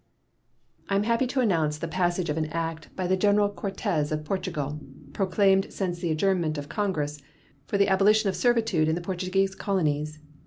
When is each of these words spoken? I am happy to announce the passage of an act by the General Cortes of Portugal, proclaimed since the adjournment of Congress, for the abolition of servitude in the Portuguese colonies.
I 0.89 0.95
am 0.95 1.03
happy 1.03 1.27
to 1.27 1.41
announce 1.41 1.77
the 1.77 1.87
passage 1.87 2.31
of 2.31 2.35
an 2.37 2.47
act 2.47 2.89
by 2.95 3.05
the 3.05 3.15
General 3.15 3.49
Cortes 3.49 4.11
of 4.11 4.25
Portugal, 4.25 4.79
proclaimed 5.13 5.67
since 5.71 5.99
the 5.99 6.09
adjournment 6.09 6.57
of 6.57 6.67
Congress, 6.69 7.21
for 7.67 7.77
the 7.77 7.87
abolition 7.87 8.27
of 8.27 8.35
servitude 8.35 8.87
in 8.87 8.95
the 8.95 8.99
Portuguese 9.01 9.53
colonies. 9.53 10.17